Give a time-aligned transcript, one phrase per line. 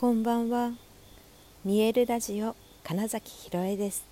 [0.00, 0.72] こんばんは。
[1.62, 4.06] 見えるラジオ金崎ひろえです。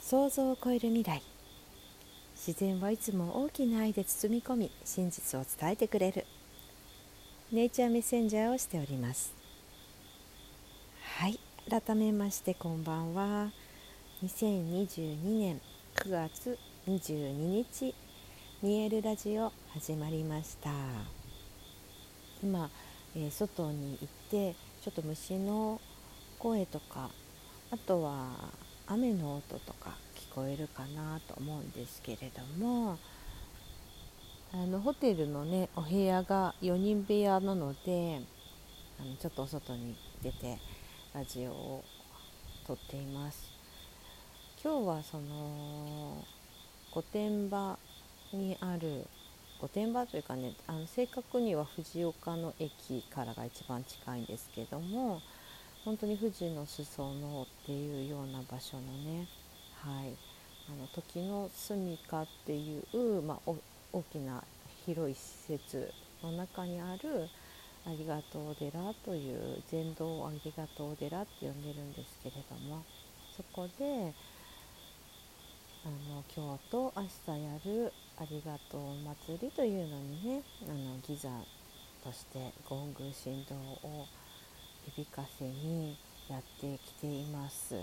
[0.00, 1.22] 想像を超える未来。
[2.34, 6.26] 自然はいつも大きな愛で包み込み真実を伝えてくれる。
[7.52, 9.32] ネイチャーメッセンジャーをしております。
[11.18, 11.38] はい
[11.70, 13.52] 改めましてこんばんは。
[14.24, 15.60] 2022年
[15.94, 17.94] 9月22日
[18.60, 20.70] 見えるラジオ始まりました。
[22.42, 22.68] 今
[23.16, 25.80] えー、外に行ってちょっと虫の
[26.38, 27.10] 声とか
[27.70, 28.50] あとは
[28.86, 32.98] 雨の音とか聞こえるかなと思うんですけれども
[34.52, 38.20] あのホテルのねお部屋が4人部屋なので
[39.00, 40.58] あのちょっとお外に出て
[41.14, 41.84] ラジオを
[42.66, 43.52] 撮っています。
[44.62, 46.24] 今日はその
[46.92, 47.78] 御殿場
[48.32, 49.06] にある
[49.64, 55.22] 御殿場というかねあの正確には藤岡の駅からが一番近いんですけども
[55.86, 59.26] 本当に富士の裾野っていうような場所のね、
[59.80, 60.14] はい、
[60.68, 63.52] あの時の住みかっていう、まあ、
[63.92, 64.42] 大きな
[64.84, 65.90] 広い施設
[66.22, 67.28] の中にある
[67.86, 72.82] ありがとう寺という禅道ありがとう寺って呼んでるんですけれども
[73.34, 74.12] そこで
[75.84, 78.94] あの今日と明日やるありがとう
[79.26, 81.28] 祭りというのにねあのギザ
[82.04, 83.54] としてゴング振動
[83.88, 84.06] を
[84.94, 85.96] 響かせに
[86.28, 87.74] やってきています。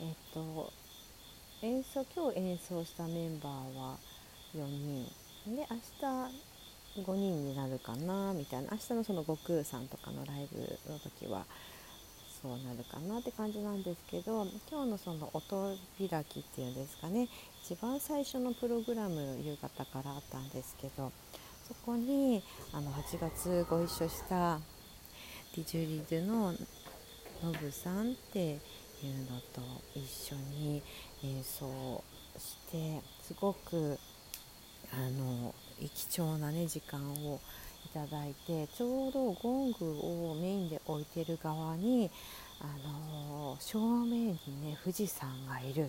[0.00, 0.72] えっと
[1.62, 3.96] 演奏今日演奏したメンバーは
[4.54, 5.04] 4人
[5.46, 5.76] で明
[6.96, 10.58] 日5人になるかなみたいな明日のその悟空さんとかのライブ
[10.90, 11.44] の時は
[12.42, 17.28] そうなるかなって感じなんですけど今日のその音開きっていうんですかね
[17.62, 21.12] 一番最初のプログラム夕方からあったんですけど
[21.68, 24.58] そこにあの8月ご一緒した
[25.54, 26.52] ディジュリドゥの
[27.42, 28.58] ノブさんっていう
[29.30, 29.60] のと
[29.94, 30.82] 一緒に
[31.22, 32.02] 演奏
[32.38, 33.98] してすごく
[34.92, 35.54] あの
[35.94, 37.40] 貴重なね時間を
[37.86, 39.98] いただいてちょうどゴング
[40.30, 42.10] をメインで置いてる側に
[42.60, 45.88] あの正面にね富士山がいるっていう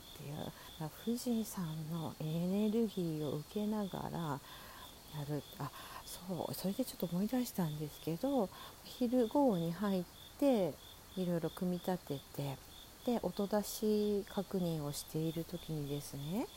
[1.05, 5.69] 富士山のエネルギーを受けながらやるあ
[6.05, 8.49] そうそれでちょっと思い出したんですけど
[8.83, 10.03] 昼午後に入っ
[10.39, 10.73] て
[11.17, 12.57] いろいろ組み立てて
[13.05, 16.47] で音出し確認をしている時にですね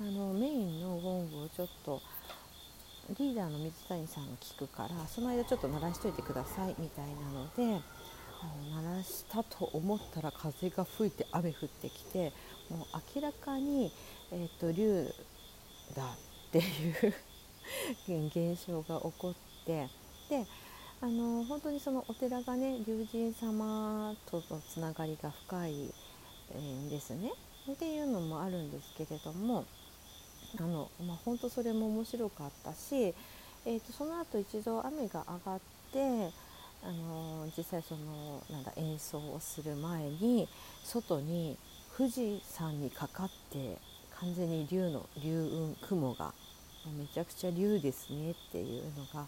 [0.00, 2.00] あのメインのゴングをちょっと
[3.10, 7.82] リーダーの水谷さんが聞くからその間ちょっと鳴らしといてくださいみたいなので
[8.40, 12.32] あの鳴らしたと思ったら風が吹いて雨降ってきて
[12.70, 13.92] もう明らかに、
[14.32, 15.12] えーと、竜
[15.94, 16.06] だっ
[16.50, 17.14] ていう
[18.54, 19.34] 現象が起こっ
[19.66, 19.88] て
[20.28, 20.46] で
[21.00, 25.92] あの本当にそのお寺がね龍神様とのつながりが深い
[26.56, 27.32] んですね。
[27.70, 29.64] っていうのもあるんですけれども
[30.58, 33.14] あの、まあ、本当それも面白かったし、
[33.64, 35.60] えーと、その後一度雨が上がっ
[35.92, 36.32] て
[36.84, 40.48] あの実際そのなんだ演奏をする前に
[40.84, 41.56] 外に
[41.96, 43.78] 富士山にかかって
[44.18, 46.32] 完全に竜の竜雲雲が
[46.98, 49.26] めちゃくちゃ竜ですねっていうのが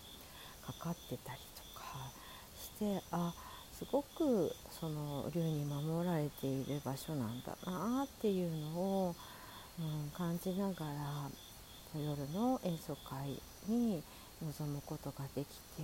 [0.66, 2.10] かかってたりとか
[2.56, 3.32] してあ
[3.72, 9.16] すごくその竜に守られている場所なんだなっていうのを
[9.78, 11.30] うん、感じながら
[12.00, 14.02] 夜の演奏会に
[14.42, 15.46] 臨むことができ
[15.76, 15.82] て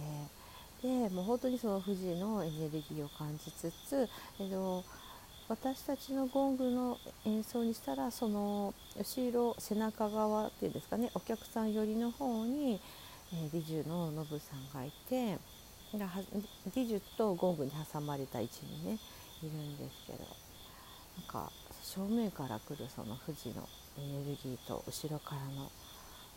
[0.83, 4.09] でもう本当にその富士のエネルギーを感じつつ、
[4.41, 4.85] えっと、
[5.49, 12.81] 私たちのゴングの演奏にしたらその後ろ背中側っていうんですかねお客さん寄りの方に、
[13.33, 15.39] えー、ディジュのノブさんがいて
[15.93, 18.99] ディジュとゴングに挟まれた位置にね
[19.43, 21.53] いるんですけどなんか
[21.93, 23.69] 正面から来るその富士の
[23.99, 25.69] エネルギーと後ろからの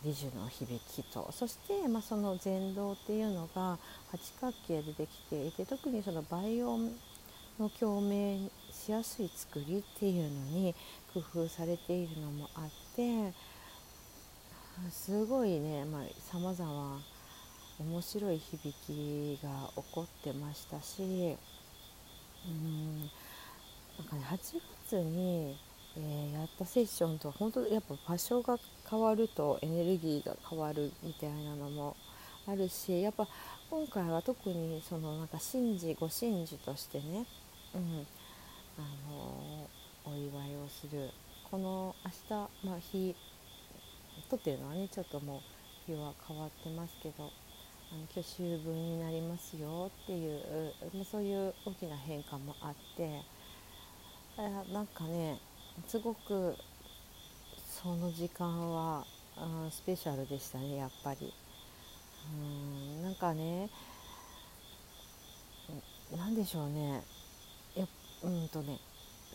[0.04, 3.78] リジュの響きとそして、まあ、その禅道っていうのが
[4.10, 6.90] 八角形でできていて特にその倍音
[7.60, 10.74] の共鳴しやすい作りっていうのに
[11.14, 13.32] 工夫されているのもあって
[14.90, 15.86] すごいね
[16.30, 17.00] さまざ、ま
[17.78, 21.36] 面白い響きが起こってましたし
[22.46, 22.98] うん
[23.98, 24.60] なんかね8
[25.02, 25.56] に
[25.96, 28.58] えー、やったセッションとは本当やっぱ場所が
[28.90, 31.96] 変わるとエネルギーが変わるみたいなのも
[32.48, 33.28] あるしやっぱ
[33.70, 37.24] 今回は特にそのなんか神事ご神事としてね、
[37.74, 38.06] うん
[38.76, 41.10] あのー、お祝いをする。
[41.50, 43.14] この明日、まあ、日
[44.28, 45.40] 撮ってるのはねちょっともう
[45.86, 47.30] 日は変わってますけどあ
[47.92, 53.22] あの去就分になりますよっていう、まあ、そういう大きな変化もあって
[54.36, 55.38] なんかね
[55.86, 56.56] すごく
[57.82, 59.04] その時間は
[59.36, 61.32] あスペシャルでしたねやっぱり。
[62.32, 63.68] うんなんかね
[66.16, 67.02] 何でしょうね
[67.76, 67.86] や
[68.22, 68.78] うんとね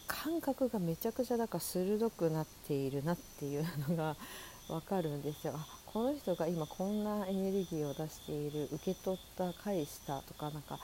[0.07, 4.15] 感覚がめちゃくちゃだから鋭くなっているなっていうのが
[4.67, 5.53] 分かるんですよ。
[5.55, 10.79] あこの人が今こんなエネルギーを出している受け取った返したとかなんか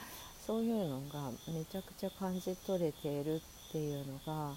[0.45, 3.41] そういうのがめちゃくちゃ感じ取れている
[3.75, 4.55] っていうのが、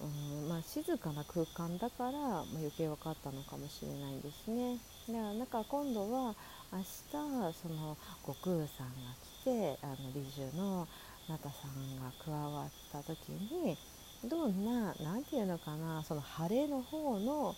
[0.00, 4.78] うんまあ、静かな空間だから、まあ、余計分かったのかもしれないんですね。
[5.08, 6.34] だからなんか今度は
[6.72, 9.12] 明日その悟空さんが
[9.42, 10.88] 来てあの理事の
[11.28, 13.76] ナタさんが加わった時に
[14.24, 17.54] どんな何て言うのかなその晴れの方の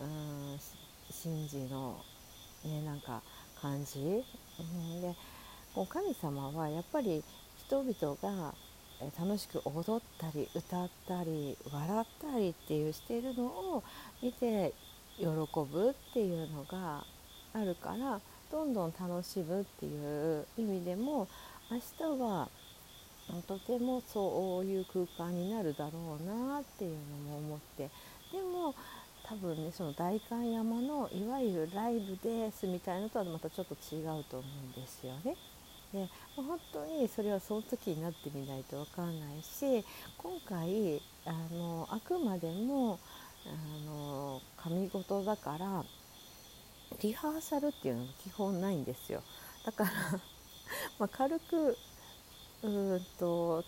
[0.00, 0.58] うん
[1.24, 1.98] 神事の、
[2.64, 3.20] ね、なんか
[3.60, 5.14] 感じ、うん、で
[5.88, 7.24] 神様はやっぱり
[7.66, 8.54] 人々が
[9.18, 13.84] 楽しく踊ったり歌ったり笑ったりっていうしているのを
[14.22, 14.72] 見て
[15.18, 17.04] 喜ぶっていうのが
[17.54, 18.20] あるから
[18.50, 21.28] どんどん楽しむっていう意味でも
[21.70, 22.48] 明日は
[23.46, 27.88] とてもそういう空間になるだろうなっていうのも思って
[28.32, 28.74] でも
[29.24, 34.46] 多分ねその代官山のいわゆるライブですみたいなのとはまたちょっと違うと思
[34.76, 35.36] うんですよね。
[35.92, 39.84] で本当にそれはその時になってみないと分かんないし
[40.16, 42.98] 今回あのあくまでも
[43.46, 45.84] あの神事だから
[47.02, 49.22] リハーサルっていうのが基本ないんですよ。
[49.64, 49.90] だから
[50.98, 51.76] ま軽く
[52.62, 53.64] うんと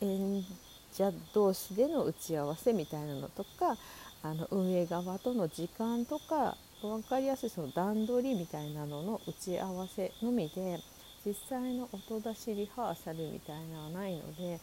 [0.00, 0.44] 演
[0.92, 3.76] 者同士での打ち合わせみたいなのとか
[4.22, 10.80] あの運営側との時間とか分かりやすいその段取りみたいなのの打ち合わせのみで
[11.26, 14.60] 実際の音出しリハーサルみたいなのはないので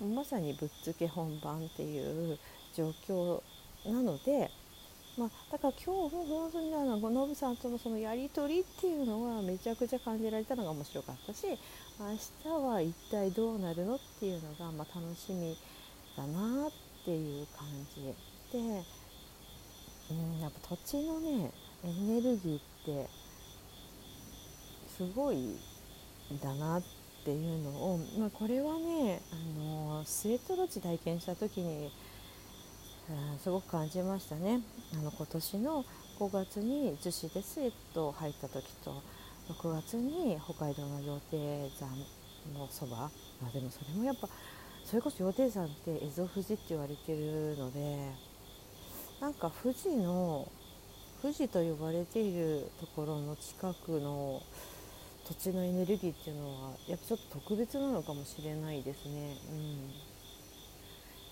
[0.00, 2.38] まさにぶっつけ本番っていう
[2.72, 3.42] 状況
[3.84, 4.48] なので、
[5.18, 11.46] まあ、だから今日も本当になんかノブさんとのそのやり取りっていうのはめちゃくちゃ感じられたのが面白かったし
[11.98, 15.56] 明日は一体どうなるのっていうのがまあ楽しみ
[16.16, 16.70] だなっ
[17.04, 18.02] ていう感じ
[18.56, 18.84] で。
[20.10, 21.50] うん、やっぱ土地のね
[21.82, 23.08] エネルギーって
[24.86, 25.56] すごい
[26.40, 26.82] だなっ
[27.24, 31.90] ていうのを、まあ、これはねあのスウェットロッジ体験した時に
[33.42, 34.60] すごく感じましたね。
[34.94, 35.84] あの今年の
[36.18, 39.02] 5月に逗子でスウェット入った時と
[39.50, 41.90] 6月に北海道の羊蹄山
[42.58, 43.10] のそば、
[43.42, 44.28] まあ、でもそれもやっぱ
[44.84, 48.10] それこそ羊蹄山って蝦夷富士って言われてるので
[49.20, 50.48] なんか富士の
[51.20, 54.42] 富士と呼ばれているところの近くの
[55.26, 59.36] 土地のエネルギーっていうのはやっぱちょっと特別なのかもしれないですね。
[59.50, 59.90] うん、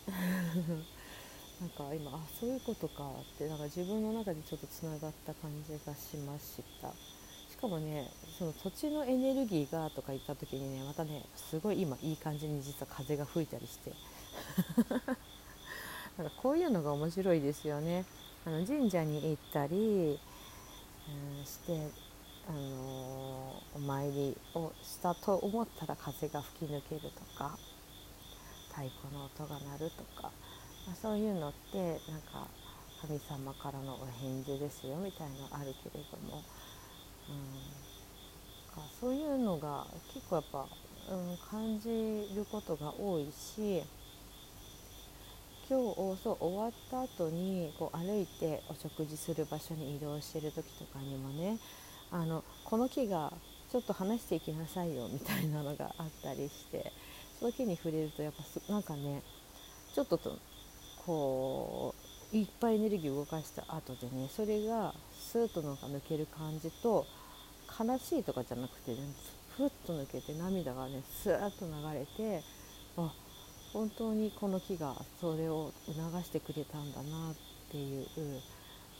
[1.60, 6.92] なんか今あそういうことかってなんか自分の中でちょっとつながった感じがしました。
[7.50, 13.92] しかもねその土地のエネルギーがとか言った時にねまたねすごい今いい感じに実は風が吹いたりして
[16.16, 18.04] なんかこういうのが面白いですよね。
[18.44, 20.18] あの神社に行ったり、
[21.08, 21.88] うん、して
[22.48, 27.56] あのお参りをしたと思ったら風が吹き抜けるとか
[28.70, 30.30] 太鼓の音が鳴るとか、
[30.86, 31.78] まあ、そういうのって
[32.10, 32.48] なんか
[33.00, 36.42] 神様からのお返事ですよみたいなのあるけれども、
[37.28, 40.66] うん、そういうのが結構やっぱ、
[41.10, 43.82] うん、感じることが多いし
[45.68, 51.58] 今日そう終わった後にこう歩いてお食事する場所に移動してる時とかにもね
[52.12, 53.32] あのこの木が
[53.70, 56.92] ちょっと話していきなさいよみたいなのがあったりして
[57.38, 58.32] その木に触れるとやっ
[58.66, 59.22] ぱなんかね
[59.94, 60.38] ちょっとと
[61.06, 61.94] こ
[62.32, 67.06] ういっぱいエネルギーを動かした後でねそれがスーッとなんか抜ける感じと
[67.78, 68.98] 悲しいとかじゃなくてね
[69.56, 72.42] ふっと抜けて涙がねスーッと流れて
[72.98, 73.12] あ
[73.72, 77.34] 本当にこの木がそれを促してくれたんだなっ
[77.70, 78.06] ていう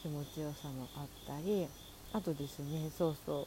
[0.03, 1.69] 気持ちよさもあったり
[2.13, 2.91] あとですね。
[2.97, 3.47] そうそう。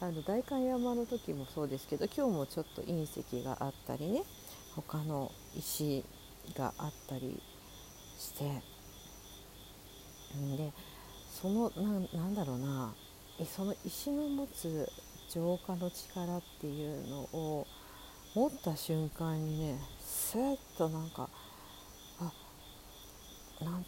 [0.00, 4.22] あの代官山の時もそうですけど今日もちょっと隕石があったりね。
[4.74, 6.04] 他の石
[6.56, 7.40] があったり
[8.18, 8.62] して。
[10.56, 10.72] で
[11.40, 11.70] その
[12.12, 12.92] なんだろうな。
[13.44, 14.88] その石の持つ
[15.30, 17.66] 浄化の力っていうのを
[18.34, 21.28] 持った瞬間にねスーッとなんか
[22.20, 22.32] あ
[23.64, 23.84] なん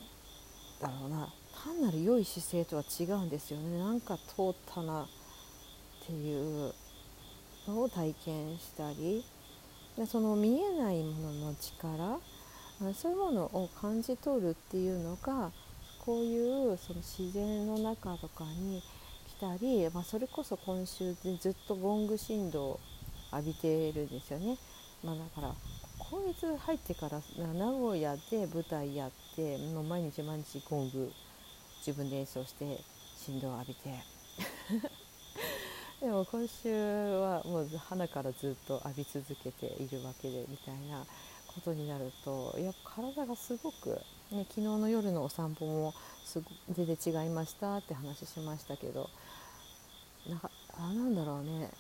[0.81, 1.33] だろうな。
[1.65, 5.07] 単なる良い姿勢とは違うんですよねなんか通ったなっ
[6.07, 6.73] ていう
[7.67, 9.25] のを体験したり
[10.07, 12.19] その見えないものの力
[12.95, 15.51] そういうものを感じ取るっていうのが
[16.05, 18.83] こういうその自然の中とかに
[19.29, 22.81] 来たり、まあ、それこそ今週でずっとゴング振動を
[23.33, 24.57] 浴びてるんですよね。
[25.03, 25.55] まあ、だから
[25.99, 31.13] 今月入ってから名古屋で舞台やってもう毎日毎日ゴング
[31.87, 32.81] 自分で演奏して
[33.17, 33.91] 振動を浴びて。
[36.01, 36.75] でも今週
[37.21, 41.07] はもう花からずっと浴び続けているわけでみたいな
[41.47, 43.99] ことになるとやっぱ体がすごく、
[44.31, 49.09] ね、昨日の夜のお散歩もすご全然違いましたって話しましたけど
[50.29, 51.71] なんかあなんだろうね。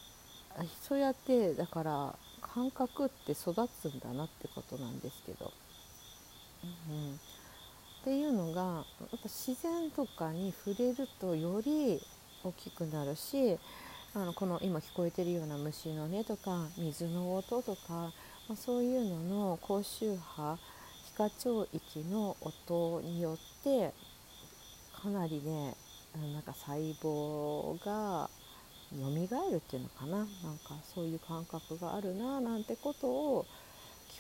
[0.89, 5.53] そうやってだから感覚って育つんだなってことなんですけど、
[8.07, 8.83] っていうのがや
[9.17, 12.01] っぱ自然とかに触れるとより
[12.45, 13.59] 大きくなるし
[14.15, 18.13] あのこの今聞こえてるような虫の音とか水の音とか、
[18.49, 20.57] まあ、そういうのの高周波
[21.05, 23.93] 皮下調域の音によって
[25.03, 25.75] かなりね
[26.33, 28.31] なんか細胞が
[28.93, 30.19] 蘇るっていうのかな。
[30.19, 33.47] なんかそういう感覚があるななんてことを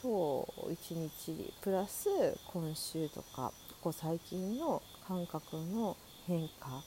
[0.03, 2.09] 今日一日プラス
[2.53, 3.53] 今週とか
[3.87, 6.83] こ最近の感覚の変化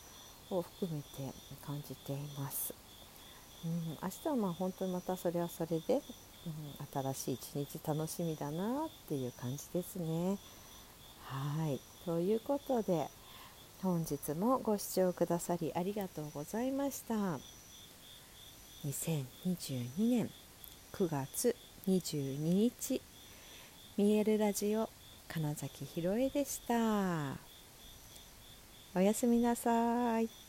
[0.49, 1.33] を含めて
[1.65, 2.73] 感じています。
[3.63, 10.37] うん、明日はまあ本当にまたそれはそれで、うん、新しい一日楽しみだなっていう感じですね。
[11.23, 13.07] はいということで
[13.81, 17.15] 本日もご視聴くださりありがとうございました。
[18.85, 20.29] 2022年
[20.91, 21.55] 9月
[21.87, 23.01] 22日
[23.95, 24.89] 見えるラジオ
[25.31, 27.37] 金崎ひろえでした。
[28.95, 30.48] おやすみなさい。